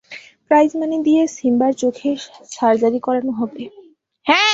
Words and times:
Prize money 0.47 0.97
দিয়ে 1.07 1.21
সিম্বার 1.37 1.71
চোখের 1.73 2.17
surgery 2.51 2.99
করানো 2.99 3.31
হবে। 3.39 3.61